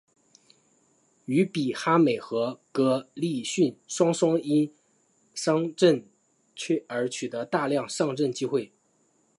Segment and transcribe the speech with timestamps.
[1.25, 4.73] 于比哈美和哥利逊双双因
[5.35, 6.09] 伤缺阵
[6.87, 8.71] 而取得大量上阵机会。